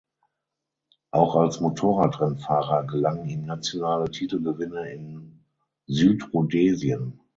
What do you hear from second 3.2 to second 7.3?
ihm nationale Titelgewinne in Südrhodesien.